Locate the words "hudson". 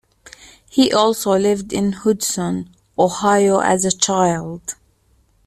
1.91-2.71